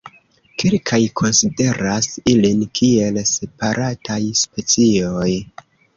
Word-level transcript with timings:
Kelkaj 0.61 0.99
konsideras 1.19 2.09
ilin 2.33 2.63
kiel 2.79 3.19
separataj 3.33 4.21
specioj. 4.45 5.29